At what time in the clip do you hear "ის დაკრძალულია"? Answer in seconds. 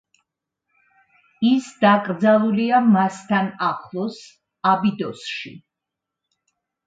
1.49-2.79